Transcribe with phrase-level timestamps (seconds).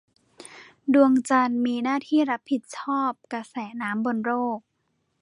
[0.93, 4.59] ดวงจันทร์มีหน้าที่รับผิดชอบกระแสน้ำบนโลก